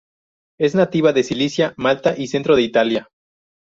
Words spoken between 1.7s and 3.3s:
Malta y centro de Italia.